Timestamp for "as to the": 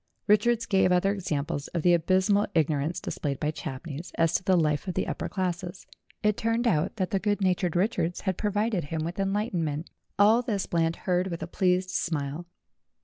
4.17-4.57